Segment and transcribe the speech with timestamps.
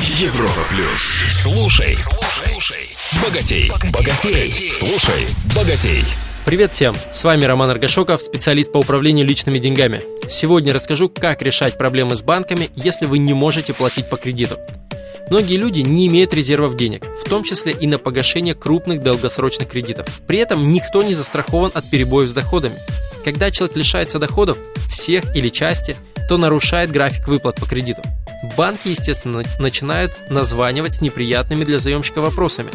[0.00, 1.02] Европа плюс.
[1.30, 2.90] Слушай, слушай,
[3.22, 6.04] богатей, богатей, слушай, богатей.
[6.44, 6.96] Привет всем!
[7.12, 10.02] С вами Роман Аргашоков, специалист по управлению личными деньгами.
[10.28, 14.56] Сегодня расскажу, как решать проблемы с банками, если вы не можете платить по кредиту.
[15.30, 20.06] Многие люди не имеют резервов денег, в том числе и на погашение крупных долгосрочных кредитов.
[20.26, 22.74] При этом никто не застрахован от перебоев с доходами.
[23.24, 24.58] Когда человек лишается доходов,
[24.90, 25.96] всех или части,
[26.28, 28.02] то нарушает график выплат по кредиту.
[28.56, 32.70] Банки, естественно, начинают названивать с неприятными для заемщика вопросами.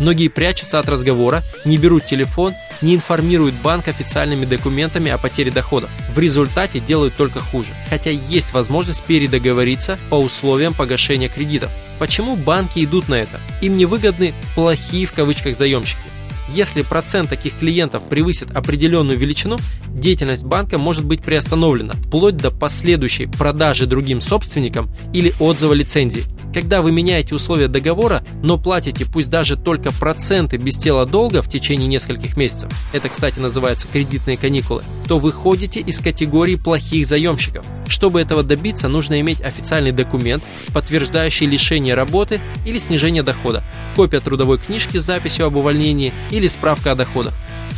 [0.00, 5.88] Многие прячутся от разговора, не берут телефон, не информируют банк официальными документами о потере дохода.
[6.12, 11.70] В результате делают только хуже, хотя есть возможность передоговориться по условиям погашения кредитов.
[12.00, 13.38] Почему банки идут на это?
[13.60, 16.00] Им не выгодны «плохие» в кавычках заемщики.
[16.48, 19.58] Если процент таких клиентов превысит определенную величину,
[19.88, 26.24] деятельность банка может быть приостановлена, вплоть до последующей продажи другим собственникам или отзыва лицензии.
[26.54, 31.48] Когда вы меняете условия договора, но платите пусть даже только проценты без тела долга в
[31.48, 37.66] течение нескольких месяцев, это, кстати, называется кредитные каникулы, то выходите из категории плохих заемщиков.
[37.88, 43.64] Чтобы этого добиться, нужно иметь официальный документ, подтверждающий лишение работы или снижение дохода,
[43.96, 47.34] копия трудовой книжки с записью об увольнении или справка о доходах.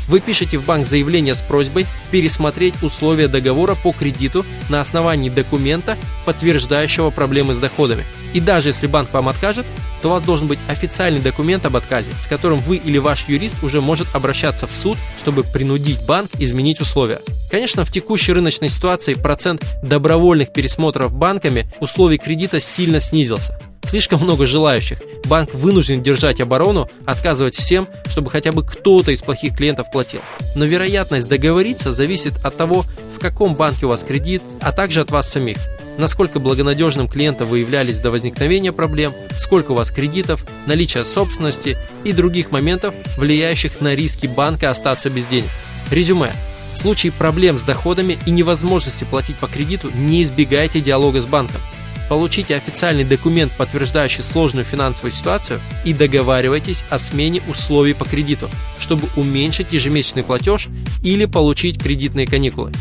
[0.07, 5.97] Вы пишете в банк заявление с просьбой пересмотреть условия договора по кредиту на основании документа,
[6.27, 8.05] подтверждающего проблемы с доходами.
[8.37, 9.65] И даже если банк вам откажет,
[10.03, 13.55] то у вас должен быть официальный документ об отказе, с которым вы или ваш юрист
[13.63, 17.21] уже может обращаться в суд, чтобы принудить банк изменить условия.
[17.51, 23.59] Конечно, в текущей рыночной ситуации процент добровольных пересмотров банками условий кредита сильно снизился.
[23.85, 24.99] Слишком много желающих.
[25.25, 30.21] Банк вынужден держать оборону, отказывать всем, чтобы хотя бы кто-то из плохих клиентов платил.
[30.57, 32.85] Но вероятность договориться зависит от того,
[33.17, 35.57] в каком банке у вас кредит, а также от вас самих.
[35.99, 42.13] Насколько благонадежным клиентом вы являлись до возникновения проблем, сколько у вас кредитов, наличие собственности и
[42.13, 45.49] других моментов, влияющих на риски банка остаться без денег.
[45.91, 46.33] Резюме.
[46.75, 51.63] В случае проблем с доходами и невозможности платить по кредиту, не избегайте диалога с банком.
[52.11, 59.09] Получите официальный документ, подтверждающий сложную финансовую ситуацию и договаривайтесь о смене условий по кредиту, чтобы
[59.17, 60.69] уменьшить ежемесячный платеж
[61.03, 62.73] или получить кредитные каникулы.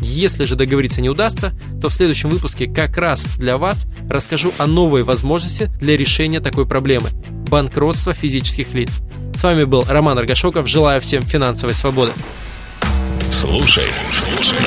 [0.00, 4.68] Если же договориться не удастся, то в следующем выпуске как раз для вас расскажу о
[4.68, 7.08] новой возможности для решения такой проблемы–
[7.50, 9.00] банкротства физических лиц.
[9.34, 10.68] С вами был Роман Аргашоков.
[10.68, 12.12] Желаю всем финансовой свободы.
[13.32, 14.58] Слушай, слушай,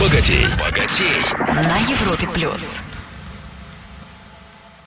[0.00, 1.22] богатей, богатей.
[1.38, 2.87] На Европе плюс.